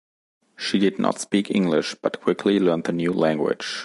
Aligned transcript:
She 0.57 0.79
did 0.79 0.97
not 0.97 1.19
speak 1.19 1.51
English 1.51 1.93
but 2.01 2.21
quickly 2.21 2.59
learned 2.59 2.85
the 2.85 2.91
new 2.91 3.13
language. 3.13 3.77